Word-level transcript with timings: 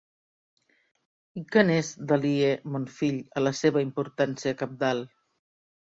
I 1.41 1.43
què 1.55 1.63
n'és, 1.67 1.91
d'aliè, 2.11 2.49
mon 2.77 2.89
fill, 2.97 3.19
a 3.41 3.47
la 3.49 3.55
seva 3.61 3.87
importància 3.89 4.55
cabdal! 4.63 5.05